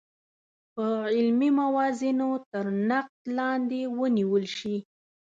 په 0.73 0.85
علمي 1.15 1.49
موازینو 1.59 2.29
تر 2.51 2.65
نقد 2.89 3.19
لاندې 3.37 3.81
ونیول 3.97 4.45
شي. 4.57 4.75